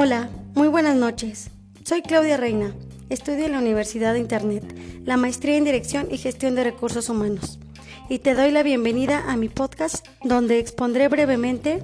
Hola, 0.00 0.28
muy 0.54 0.68
buenas 0.68 0.94
noches. 0.94 1.50
Soy 1.82 2.02
Claudia 2.02 2.36
Reina. 2.36 2.72
Estudio 3.08 3.46
en 3.46 3.50
la 3.50 3.58
Universidad 3.58 4.12
de 4.12 4.20
Internet, 4.20 4.62
la 5.04 5.16
maestría 5.16 5.56
en 5.56 5.64
Dirección 5.64 6.06
y 6.08 6.18
Gestión 6.18 6.54
de 6.54 6.62
Recursos 6.62 7.08
Humanos. 7.08 7.58
Y 8.08 8.20
te 8.20 8.34
doy 8.34 8.52
la 8.52 8.62
bienvenida 8.62 9.24
a 9.28 9.36
mi 9.36 9.48
podcast 9.48 10.06
donde 10.22 10.60
expondré 10.60 11.08
brevemente 11.08 11.82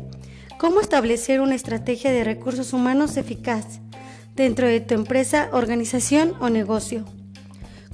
cómo 0.61 0.81
establecer 0.81 1.41
una 1.41 1.57
estrategia 1.57 2.13
de 2.13 2.23
recursos 2.23 2.73
humanos 2.73 3.17
eficaz 3.17 3.81
dentro 4.37 4.69
de 4.69 4.81
tu 4.81 4.95
empresa, 4.95 5.49
organización 5.51 6.35
o 6.39 6.51
negocio. 6.51 7.07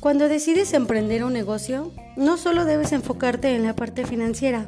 Cuando 0.00 0.28
decides 0.28 0.74
emprender 0.74 1.24
un 1.24 1.32
negocio, 1.32 1.92
no 2.18 2.36
solo 2.36 2.66
debes 2.66 2.92
enfocarte 2.92 3.54
en 3.54 3.62
la 3.62 3.74
parte 3.74 4.04
financiera, 4.04 4.66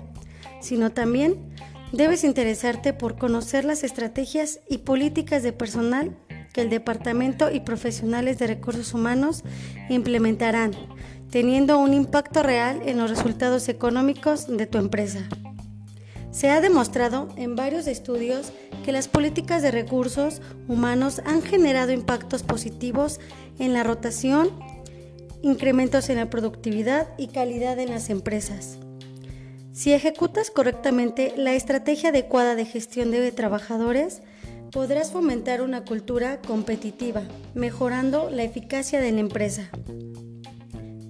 sino 0.62 0.92
también 0.92 1.52
debes 1.92 2.24
interesarte 2.24 2.92
por 2.92 3.16
conocer 3.18 3.64
las 3.64 3.84
estrategias 3.84 4.60
y 4.68 4.78
políticas 4.78 5.42
de 5.42 5.52
personal 5.52 6.16
que 6.52 6.62
el 6.62 6.70
departamento 6.70 7.50
y 7.50 7.60
profesionales 7.60 8.38
de 8.38 8.46
recursos 8.46 8.94
humanos 8.94 9.42
implementarán, 9.88 10.72
teniendo 11.30 11.78
un 11.78 11.94
impacto 11.94 12.42
real 12.42 12.82
en 12.84 12.98
los 12.98 13.10
resultados 13.10 13.68
económicos 13.68 14.46
de 14.48 14.66
tu 14.66 14.78
empresa. 14.78 15.20
Se 16.30 16.50
ha 16.50 16.60
demostrado 16.62 17.28
en 17.36 17.56
varios 17.56 17.86
estudios 17.86 18.52
que 18.84 18.92
las 18.92 19.06
políticas 19.06 19.62
de 19.62 19.70
recursos 19.70 20.40
humanos 20.66 21.20
han 21.26 21.42
generado 21.42 21.92
impactos 21.92 22.42
positivos 22.42 23.20
en 23.58 23.74
la 23.74 23.82
rotación, 23.82 24.50
incrementos 25.42 26.08
en 26.08 26.16
la 26.16 26.30
productividad 26.30 27.08
y 27.18 27.28
calidad 27.28 27.78
en 27.78 27.90
las 27.90 28.08
empresas. 28.08 28.78
Si 29.72 29.94
ejecutas 29.94 30.50
correctamente 30.50 31.32
la 31.36 31.54
estrategia 31.54 32.10
adecuada 32.10 32.54
de 32.54 32.66
gestión 32.66 33.10
de 33.10 33.32
trabajadores, 33.32 34.20
podrás 34.70 35.12
fomentar 35.12 35.62
una 35.62 35.82
cultura 35.84 36.42
competitiva, 36.42 37.22
mejorando 37.54 38.30
la 38.30 38.42
eficacia 38.42 39.00
de 39.00 39.12
la 39.12 39.20
empresa. 39.20 39.70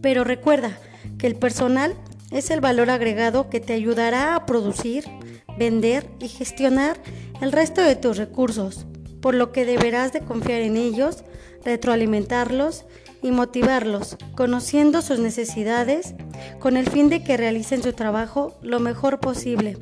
Pero 0.01 0.23
recuerda 0.23 0.79
que 1.19 1.27
el 1.27 1.35
personal 1.35 1.97
es 2.31 2.51
el 2.51 2.61
valor 2.61 2.91
agregado 2.91 3.51
que 3.51 3.59
te 3.59 3.73
ayudará 3.73 4.37
a 4.37 4.47
producir, 4.47 5.05
vender 5.59 6.09
y 6.21 6.29
gestionar 6.29 6.97
el 7.41 7.51
resto 7.51 7.83
de 7.83 7.97
tus 7.97 8.17
recursos, 8.17 8.87
por 9.21 9.35
lo 9.35 9.51
que 9.51 9.65
deberás 9.65 10.13
de 10.13 10.21
confiar 10.21 10.61
en 10.61 10.77
ellos, 10.77 11.25
retroalimentarlos 11.65 12.85
y 13.23 13.31
motivarlos, 13.31 14.17
conociendo 14.35 15.01
sus 15.01 15.19
necesidades, 15.19 16.15
con 16.59 16.77
el 16.77 16.89
fin 16.89 17.09
de 17.09 17.23
que 17.23 17.37
realicen 17.37 17.83
su 17.83 17.93
trabajo 17.93 18.59
lo 18.63 18.81
mejor 18.81 19.21
posible, 19.21 19.79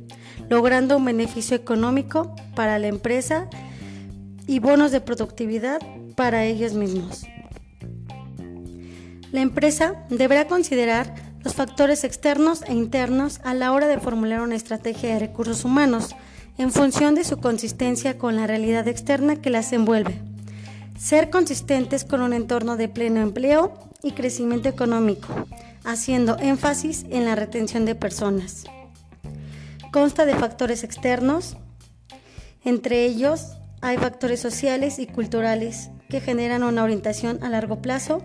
logrando 0.49 0.97
un 0.97 1.05
beneficio 1.05 1.57
económico 1.57 2.35
para 2.55 2.79
la 2.79 2.89
empresa 2.89 3.49
y 4.47 4.59
bonos 4.59 4.93
de 4.93 5.01
productividad 5.01 5.81
para 6.17 6.45
ellos 6.45 6.75
mismos. 6.75 7.25
La 9.33 9.41
empresa 9.41 10.05
deberá 10.11 10.47
considerar 10.47 11.15
los 11.43 11.55
factores 11.55 12.05
externos 12.05 12.63
e 12.67 12.75
internos 12.75 13.41
a 13.45 13.55
la 13.55 13.73
hora 13.73 13.87
de 13.87 13.99
formular 13.99 14.41
una 14.41 14.57
estrategia 14.57 15.15
de 15.15 15.21
recursos 15.21 15.65
humanos 15.65 16.15
en 16.59 16.73
función 16.73 17.15
de 17.15 17.25
su 17.25 17.39
consistencia 17.39 18.19
con 18.19 18.37
la 18.37 18.47
realidad 18.47 18.87
externa 18.89 19.37
que 19.37 19.51
las 19.51 19.73
envuelve. 19.73 20.21
Ser 21.01 21.31
consistentes 21.31 22.05
con 22.05 22.21
un 22.21 22.35
entorno 22.35 22.77
de 22.77 22.87
pleno 22.87 23.23
empleo 23.23 23.73
y 24.03 24.13
crecimiento 24.13 24.69
económico, 24.69 25.29
haciendo 25.83 26.37
énfasis 26.39 27.07
en 27.09 27.25
la 27.25 27.35
retención 27.35 27.87
de 27.87 27.95
personas. 27.95 28.65
Consta 29.93 30.27
de 30.27 30.35
factores 30.35 30.85
externos, 30.85 31.57
entre 32.65 33.07
ellos 33.07 33.57
hay 33.81 33.97
factores 33.97 34.41
sociales 34.41 34.99
y 34.99 35.07
culturales 35.07 35.89
que 36.11 36.21
generan 36.21 36.63
una 36.63 36.85
orientación 36.85 37.43
a 37.43 37.49
largo 37.49 37.81
plazo, 37.81 38.23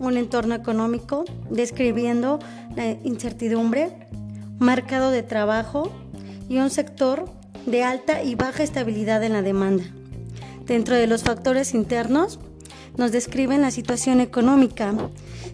un 0.00 0.16
entorno 0.16 0.56
económico 0.56 1.24
describiendo 1.50 2.40
la 2.74 2.90
incertidumbre, 3.04 4.08
mercado 4.58 5.12
de 5.12 5.22
trabajo 5.22 5.92
y 6.48 6.58
un 6.58 6.70
sector 6.70 7.30
de 7.64 7.84
alta 7.84 8.24
y 8.24 8.34
baja 8.34 8.64
estabilidad 8.64 9.22
en 9.22 9.34
la 9.34 9.42
demanda. 9.42 9.84
Dentro 10.68 10.94
de 10.94 11.06
los 11.06 11.22
factores 11.22 11.72
internos, 11.72 12.38
nos 12.98 13.10
describen 13.10 13.62
la 13.62 13.70
situación 13.70 14.20
económica, 14.20 14.92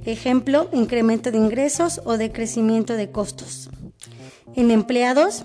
ejemplo, 0.04 0.68
incremento 0.72 1.30
de 1.30 1.38
ingresos 1.38 2.00
o 2.04 2.18
de 2.18 2.32
crecimiento 2.32 2.94
de 2.94 3.12
costos. 3.12 3.70
En 4.56 4.72
empleados, 4.72 5.44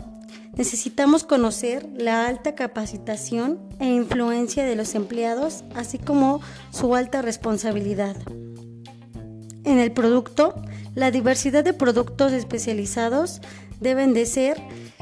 necesitamos 0.55 1.23
conocer 1.23 1.87
la 1.95 2.27
alta 2.27 2.55
capacitación 2.55 3.59
e 3.79 3.85
influencia 3.85 4.65
de 4.65 4.75
los 4.75 4.95
empleados, 4.95 5.63
así 5.75 5.99
como 5.99 6.41
su 6.71 6.95
alta 6.95 7.21
responsabilidad. 7.21 8.15
En 9.65 9.77
el 9.77 9.91
producto, 9.91 10.55
la 10.95 11.11
diversidad 11.11 11.63
de 11.63 11.73
productos 11.73 12.31
especializados 12.31 13.39
deben 13.79 14.15
de 14.15 14.25
ser 14.25 14.59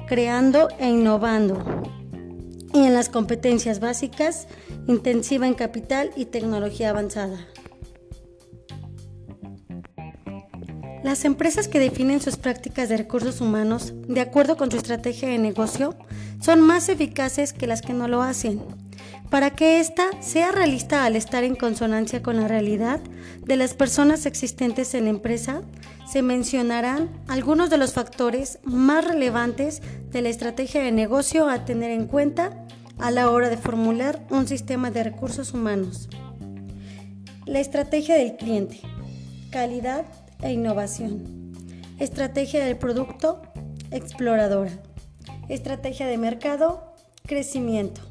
creando 0.08 0.68
e 0.78 0.90
innovando, 0.90 1.58
competencias 3.18 3.80
básicas, 3.80 4.48
intensiva 4.86 5.48
en 5.48 5.56
capital 5.56 6.12
y 6.16 6.26
tecnología 6.26 6.92
avanzada. 6.92 7.48
Las 11.04 11.26
empresas 11.26 11.68
que 11.68 11.80
definen 11.80 12.22
sus 12.22 12.38
prácticas 12.38 12.90
de 12.90 12.98
recursos 12.98 13.42
humanos 13.42 13.94
de 14.08 14.22
acuerdo 14.22 14.56
con 14.56 14.70
su 14.70 14.78
estrategia 14.78 15.30
de 15.30 15.40
negocio 15.40 15.96
son 16.44 16.62
más 16.62 16.90
eficaces 16.90 17.54
que 17.54 17.66
las 17.66 17.82
que 17.82 17.94
no 17.94 18.08
lo 18.08 18.22
hacen. 18.22 18.62
Para 19.32 19.50
que 19.50 19.80
ésta 19.80 20.06
sea 20.22 20.52
realista 20.52 21.04
al 21.04 21.16
estar 21.16 21.44
en 21.44 21.56
consonancia 21.56 22.22
con 22.22 22.38
la 22.38 22.48
realidad 22.48 23.02
de 23.44 23.56
las 23.56 23.74
personas 23.74 24.28
existentes 24.28 24.94
en 24.94 25.06
la 25.06 25.10
empresa, 25.10 25.64
se 26.08 26.22
mencionarán 26.22 27.10
algunos 27.28 27.72
de 27.72 27.80
los 27.80 27.94
factores 27.94 28.60
más 28.64 29.04
relevantes 29.06 29.82
de 30.12 30.22
la 30.22 30.30
estrategia 30.30 30.84
de 30.84 30.92
negocio 30.92 31.50
a 31.50 31.66
tener 31.66 31.90
en 31.90 32.06
cuenta 32.06 32.68
a 33.00 33.12
la 33.12 33.30
hora 33.30 33.50
de 33.50 33.58
formular 33.58 34.26
un 34.30 34.48
sistema 34.48 34.92
de 34.92 35.04
recursos 35.04 35.54
humanos. 35.54 36.10
La 37.46 37.60
estrategia 37.60 38.16
del 38.16 38.36
cliente, 38.36 38.80
calidad 39.52 40.06
e 40.42 40.52
innovación. 40.52 41.54
Estrategia 42.00 42.64
del 42.66 42.78
producto, 42.78 43.42
exploradora. 43.92 44.72
Estrategia 45.50 46.08
de 46.08 46.18
mercado, 46.18 46.96
crecimiento. 47.26 48.02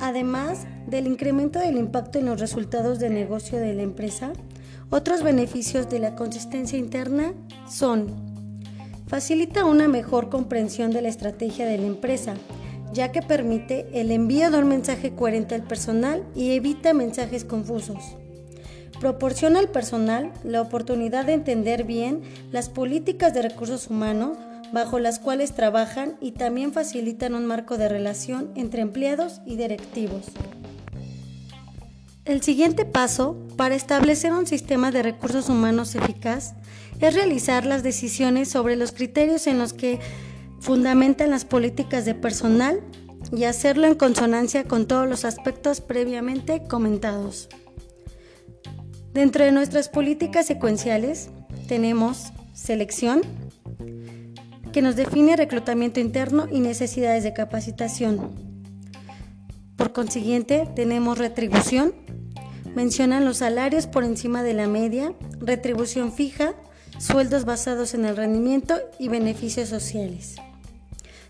Además 0.00 0.66
del 0.86 1.06
incremento 1.06 1.58
del 1.58 1.76
impacto 1.76 2.18
en 2.18 2.26
los 2.26 2.40
resultados 2.40 2.98
de 2.98 3.10
negocio 3.10 3.58
de 3.58 3.74
la 3.74 3.82
empresa, 3.82 4.32
otros 4.90 5.22
beneficios 5.22 5.88
de 5.88 5.98
la 5.98 6.14
consistencia 6.14 6.78
interna 6.78 7.34
son 7.68 8.28
facilita 9.06 9.64
una 9.64 9.88
mejor 9.88 10.28
comprensión 10.28 10.90
de 10.90 11.02
la 11.02 11.08
estrategia 11.08 11.66
de 11.66 11.78
la 11.78 11.86
empresa, 11.86 12.34
ya 12.92 13.12
que 13.12 13.22
permite 13.22 13.88
el 13.92 14.10
envío 14.10 14.50
de 14.50 14.58
un 14.58 14.68
mensaje 14.68 15.14
coherente 15.14 15.54
al 15.54 15.62
personal 15.62 16.24
y 16.34 16.52
evita 16.52 16.92
mensajes 16.92 17.44
confusos. 17.44 18.16
Proporciona 19.00 19.60
al 19.60 19.68
personal 19.68 20.32
la 20.42 20.60
oportunidad 20.60 21.24
de 21.24 21.34
entender 21.34 21.84
bien 21.84 22.22
las 22.50 22.68
políticas 22.68 23.32
de 23.32 23.42
recursos 23.42 23.88
humanos 23.88 24.36
bajo 24.72 24.98
las 24.98 25.18
cuales 25.18 25.54
trabajan 25.54 26.16
y 26.20 26.32
también 26.32 26.72
facilitan 26.72 27.34
un 27.34 27.46
marco 27.46 27.78
de 27.78 27.88
relación 27.88 28.50
entre 28.54 28.82
empleados 28.82 29.40
y 29.46 29.56
directivos. 29.56 30.26
El 32.24 32.42
siguiente 32.42 32.84
paso 32.84 33.38
para 33.56 33.74
establecer 33.74 34.32
un 34.32 34.46
sistema 34.46 34.90
de 34.90 35.02
recursos 35.02 35.48
humanos 35.48 35.94
eficaz 35.94 36.54
es 37.00 37.14
realizar 37.14 37.64
las 37.64 37.82
decisiones 37.82 38.50
sobre 38.50 38.76
los 38.76 38.92
criterios 38.92 39.46
en 39.46 39.58
los 39.58 39.72
que 39.72 39.98
fundamentan 40.60 41.30
las 41.30 41.44
políticas 41.44 42.04
de 42.04 42.14
personal 42.14 42.80
y 43.32 43.44
hacerlo 43.44 43.86
en 43.86 43.94
consonancia 43.94 44.64
con 44.64 44.86
todos 44.86 45.08
los 45.08 45.24
aspectos 45.24 45.80
previamente 45.80 46.62
comentados. 46.64 47.48
Dentro 49.12 49.44
de 49.44 49.52
nuestras 49.52 49.88
políticas 49.88 50.46
secuenciales 50.46 51.30
tenemos 51.66 52.32
selección, 52.54 53.22
que 54.72 54.82
nos 54.82 54.96
define 54.96 55.36
reclutamiento 55.36 55.98
interno 55.98 56.46
y 56.50 56.60
necesidades 56.60 57.24
de 57.24 57.32
capacitación. 57.32 58.30
Por 59.76 59.92
consiguiente, 59.92 60.68
tenemos 60.74 61.18
retribución, 61.18 61.94
mencionan 62.74 63.24
los 63.24 63.38
salarios 63.38 63.86
por 63.86 64.04
encima 64.04 64.42
de 64.42 64.54
la 64.54 64.66
media, 64.66 65.14
retribución 65.40 66.12
fija, 66.12 66.54
sueldos 66.98 67.44
basados 67.44 67.94
en 67.94 68.04
el 68.04 68.16
rendimiento 68.16 68.74
y 68.98 69.08
beneficios 69.08 69.68
sociales. 69.68 70.36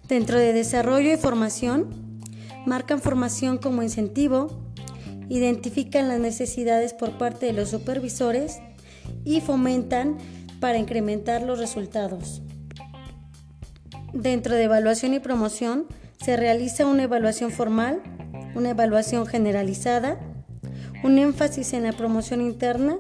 Dentro 0.09 0.39
de 0.39 0.55
desarrollo 0.55 1.13
y 1.13 1.19
formación, 1.19 2.21
marcan 2.65 3.01
formación 3.01 3.59
como 3.59 3.83
incentivo, 3.83 4.63
identifican 5.29 6.09
las 6.09 6.19
necesidades 6.19 6.95
por 6.95 7.19
parte 7.19 7.45
de 7.45 7.53
los 7.53 7.69
supervisores 7.69 8.59
y 9.25 9.43
fomentan 9.43 10.17
para 10.61 10.79
incrementar 10.79 11.43
los 11.43 11.59
resultados. 11.59 12.41
Dentro 14.15 14.55
de 14.55 14.65
evaluación 14.65 15.13
y 15.13 15.19
promoción 15.19 15.87
se 16.25 16.39
realiza 16.39 16.87
una 16.87 17.03
evaluación 17.03 17.51
formal, 17.51 18.01
una 18.55 18.71
evaluación 18.71 19.27
generalizada, 19.27 20.19
un 21.05 21.19
énfasis 21.19 21.75
en 21.75 21.83
la 21.83 21.93
promoción 21.93 22.41
interna 22.41 22.97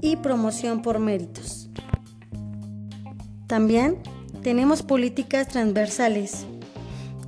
y 0.00 0.16
promoción 0.16 0.82
por 0.82 0.98
méritos. 0.98 1.70
También 3.46 3.98
tenemos 4.42 4.82
políticas 4.82 5.48
transversales. 5.48 6.46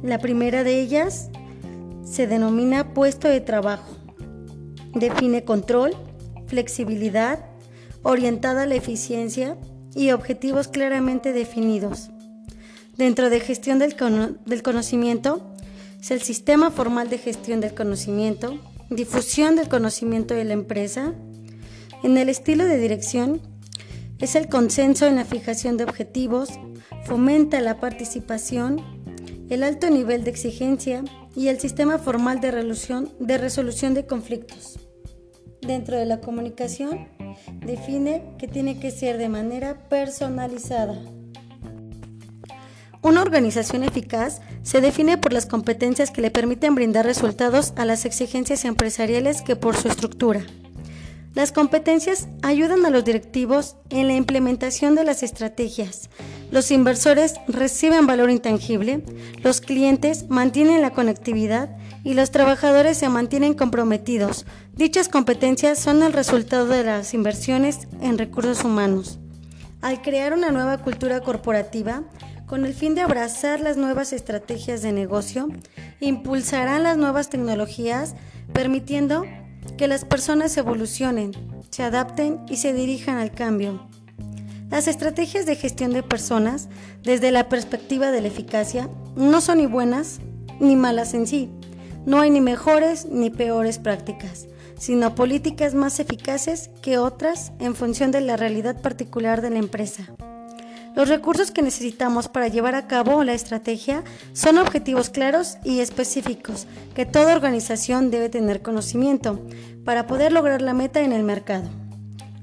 La 0.03 0.19
primera 0.19 0.64
de 0.64 0.81
ellas 0.81 1.31
se 2.05 2.26
denomina 2.26 2.94
puesto 2.94 3.29
de 3.29 3.41
trabajo. 3.41 3.97
Define 4.94 5.44
control, 5.44 5.93
flexibilidad, 6.47 7.47
orientada 8.03 8.62
a 8.62 8.67
la 8.67 8.75
eficiencia 8.75 9.56
y 9.94 10.11
objetivos 10.11 10.69
claramente 10.69 11.32
definidos. 11.32 12.11
Dentro 12.97 13.31
de 13.31 13.41
gestión 13.41 13.79
del, 13.79 13.97
conocimiento, 14.62 15.55
es 16.00 16.11
el 16.11 16.20
sistema 16.20 16.70
formal 16.70 17.08
de 17.08 17.19
gestión 17.19 17.61
del 17.61 17.75
conocimiento, 17.75 18.58
difusión 18.91 19.56
del 19.56 19.69
conocimiento 19.69 20.35
de 20.35 20.44
la 20.44 20.53
empresa. 20.53 21.15
En 22.03 22.19
el 22.19 22.29
estilo 22.29 22.65
de 22.65 22.79
dirección, 22.79 23.41
es 24.19 24.35
el 24.35 24.49
consenso 24.49 25.06
en 25.06 25.17
la 25.17 25.25
fijación 25.25 25.76
de 25.76 25.85
objetivos, 25.85 26.50
fomenta 27.12 27.61
la 27.61 27.79
participación, 27.79 28.81
el 29.50 29.64
alto 29.64 29.91
nivel 29.91 30.25
de 30.25 30.31
exigencia 30.31 31.05
y 31.37 31.49
el 31.49 31.61
sistema 31.61 31.99
formal 31.99 32.41
de 32.41 32.50
resolución 32.50 33.11
de, 33.20 33.37
resolución 33.37 33.93
de 33.93 34.06
conflictos. 34.06 34.79
Dentro 35.61 35.99
de 35.99 36.06
la 36.06 36.20
comunicación, 36.20 37.09
define 37.67 38.35
que 38.38 38.49
tiene 38.49 38.81
que 38.81 38.91
ser 38.91 39.19
de 39.19 39.29
manera 39.29 39.91
personalizada. 39.91 40.99
Una 43.03 43.20
organización 43.20 43.85
eficaz 43.85 44.41
se 44.62 44.81
define 44.81 45.19
por 45.19 45.35
las 45.35 45.44
competencias 45.44 46.11
que 46.11 46.23
le 46.23 46.31
permiten 46.31 46.75
brindar 46.75 47.05
resultados 47.05 47.75
a 47.76 47.85
las 47.85 48.06
exigencias 48.06 48.65
empresariales 48.65 49.43
que 49.43 49.55
por 49.55 49.76
su 49.76 49.88
estructura. 49.88 50.47
Las 51.35 51.53
competencias 51.53 52.29
ayudan 52.41 52.87
a 52.87 52.91
los 52.91 53.05
directivos 53.05 53.76
en 53.91 54.06
la 54.06 54.15
implementación 54.15 54.94
de 54.94 55.05
las 55.05 55.23
estrategias. 55.23 56.08
Los 56.53 56.71
inversores 56.71 57.37
reciben 57.49 58.07
valor 58.07 58.31
intangible, 58.31 59.03
los 59.43 59.63
clientes 59.63 60.27
mantienen 60.29 60.83
la 60.83 60.91
conectividad 60.91 61.75
y 62.05 62.13
los 62.13 62.31
trabajadores 62.31 62.99
se 62.99 63.09
mantienen 63.09 63.55
comprometidos. 63.55 64.45
Dichas 64.75 65.09
competencias 65.09 65.79
son 65.79 66.03
el 66.03 66.13
resultado 66.13 66.67
de 66.67 66.85
las 66.85 67.15
inversiones 67.15 67.89
en 68.03 68.19
recursos 68.19 68.65
humanos. 68.65 69.19
Al 69.81 70.03
crear 70.03 70.35
una 70.35 70.51
nueva 70.51 70.77
cultura 70.77 71.23
corporativa, 71.23 72.03
con 72.45 72.67
el 72.67 72.75
fin 72.75 72.95
de 72.95 73.01
abrazar 73.01 73.61
las 73.61 73.79
nuevas 73.79 74.13
estrategias 74.13 74.83
de 74.83 74.93
negocio, 74.93 75.49
impulsarán 76.01 76.83
las 76.83 76.99
nuevas 76.99 77.31
tecnologías, 77.31 78.15
permitiendo 78.53 79.25
que 79.79 79.89
las 79.89 80.05
personas 80.05 80.55
evolucionen, 80.59 81.33
se 81.71 81.83
adapten 81.83 82.41
y 82.51 82.59
se 82.59 82.75
dirijan 82.75 83.17
al 83.17 83.33
cambio. 83.33 83.89
Las 84.73 84.89
estrategias 84.89 85.45
de 85.45 85.55
gestión 85.55 85.93
de 85.93 86.03
personas, 86.03 86.71
desde 87.03 87.31
la 87.31 87.51
perspectiva 87.51 88.11
de 88.11 88.23
la 88.23 88.29
eficacia, 88.29 88.89
no 89.17 89.43
son 89.43 89.59
ni 89.59 89.67
buenas 89.67 90.21
ni 90.61 90.77
malas 90.77 91.13
en 91.13 91.27
sí. 91.27 91.51
No 92.07 92.23
hay 92.23 92.31
ni 92.31 92.41
mejores 92.41 93.05
ni 93.05 93.29
peores 93.29 93.79
prácticas, 93.79 94.47
sino 94.79 95.15
políticas 95.15 95.75
más 95.75 96.01
eficaces 96.01 96.71
que 96.81 96.97
otras 96.97 97.53
en 97.59 97.75
función 97.75 98.13
de 98.13 98.23
la 98.23 98.39
realidad 98.39 98.81
particular 98.81 99.43
de 99.43 99.51
la 99.51 99.59
empresa. 99.59 100.05
Los 100.97 101.11
recursos 101.11 101.51
que 101.51 101.61
necesitamos 101.61 102.29
para 102.29 102.49
llevar 102.49 102.75
a 102.75 102.87
cabo 102.87 103.25
la 103.25 103.35
estrategia 103.35 104.03
son 104.33 104.57
objetivos 104.57 105.11
claros 105.11 105.59
y 105.65 105.81
específicos 105.81 106.67
que 106.95 107.05
toda 107.05 107.37
organización 107.37 108.11
debe 108.11 108.31
tener 108.31 108.63
conocimiento 108.63 109.39
para 109.85 110.07
poder 110.07 110.33
lograr 110.33 110.63
la 110.63 110.73
meta 110.73 111.01
en 111.01 111.13
el 111.13 111.25
mercado, 111.25 111.69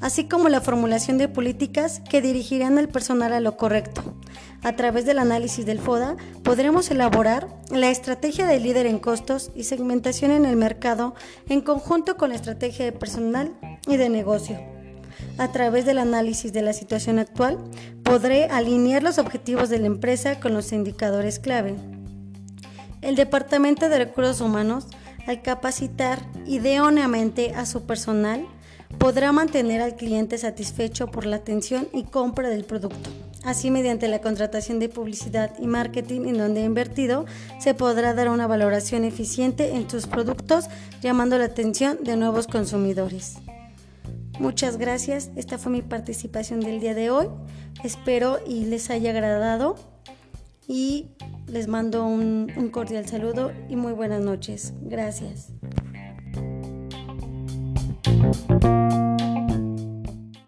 así 0.01 0.25
como 0.25 0.49
la 0.49 0.61
formulación 0.61 1.17
de 1.17 1.27
políticas 1.27 2.01
que 2.09 2.21
dirigirán 2.21 2.77
al 2.77 2.87
personal 2.87 3.33
a 3.33 3.39
lo 3.39 3.57
correcto. 3.57 4.01
A 4.63 4.75
través 4.75 5.05
del 5.05 5.19
análisis 5.19 5.65
del 5.65 5.79
FODA 5.79 6.17
podremos 6.43 6.91
elaborar 6.91 7.47
la 7.71 7.89
estrategia 7.89 8.45
del 8.45 8.63
líder 8.63 8.85
en 8.85 8.99
costos 8.99 9.51
y 9.55 9.63
segmentación 9.63 10.31
en 10.31 10.45
el 10.45 10.55
mercado 10.55 11.15
en 11.47 11.61
conjunto 11.61 12.17
con 12.17 12.29
la 12.29 12.35
estrategia 12.35 12.85
de 12.85 12.91
personal 12.91 13.53
y 13.87 13.97
de 13.97 14.09
negocio. 14.09 14.59
A 15.37 15.51
través 15.51 15.85
del 15.85 15.99
análisis 15.99 16.51
de 16.53 16.61
la 16.61 16.73
situación 16.73 17.19
actual, 17.19 17.57
podré 18.03 18.45
alinear 18.45 19.03
los 19.03 19.17
objetivos 19.17 19.69
de 19.69 19.79
la 19.79 19.87
empresa 19.87 20.39
con 20.39 20.53
los 20.53 20.71
indicadores 20.71 21.39
clave. 21.39 21.75
El 23.01 23.15
Departamento 23.15 23.87
de 23.87 23.97
Recursos 23.97 24.41
Humanos, 24.41 24.87
al 25.27 25.41
capacitar 25.41 26.19
idóneamente 26.45 27.53
a 27.55 27.65
su 27.65 27.85
personal, 27.85 28.45
podrá 28.99 29.31
mantener 29.31 29.81
al 29.81 29.95
cliente 29.95 30.37
satisfecho 30.37 31.07
por 31.07 31.25
la 31.25 31.37
atención 31.37 31.87
y 31.93 32.03
compra 32.03 32.49
del 32.49 32.65
producto. 32.65 33.09
Así, 33.43 33.71
mediante 33.71 34.09
la 34.09 34.19
contratación 34.19 34.79
de 34.79 34.89
publicidad 34.89 35.53
y 35.59 35.65
marketing 35.65 36.25
en 36.25 36.37
donde 36.37 36.61
ha 36.61 36.65
invertido, 36.65 37.25
se 37.59 37.73
podrá 37.73 38.13
dar 38.13 38.27
una 38.29 38.45
valoración 38.45 39.05
eficiente 39.05 39.75
en 39.75 39.89
sus 39.89 40.05
productos, 40.05 40.65
llamando 41.01 41.37
la 41.37 41.45
atención 41.45 42.03
de 42.03 42.17
nuevos 42.17 42.47
consumidores. 42.47 43.37
Muchas 44.37 44.77
gracias. 44.77 45.31
Esta 45.37 45.57
fue 45.57 45.71
mi 45.71 45.81
participación 45.81 46.59
del 46.59 46.81
día 46.81 46.93
de 46.93 47.09
hoy. 47.09 47.27
Espero 47.83 48.39
y 48.45 48.65
les 48.65 48.89
haya 48.89 49.11
agradado 49.11 49.75
y 50.67 51.07
les 51.47 51.67
mando 51.67 52.05
un, 52.05 52.51
un 52.57 52.69
cordial 52.69 53.07
saludo 53.07 53.51
y 53.69 53.77
muy 53.77 53.93
buenas 53.93 54.21
noches. 54.21 54.73
Gracias. 54.81 55.47
Thank 58.31 58.63
you. 58.63 59.18